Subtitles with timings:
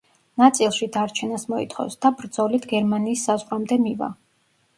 [0.41, 4.11] ნაწილში დარჩენას მოითხოვს და ბრძოლით გერმანიის საზღვრამდე მივა.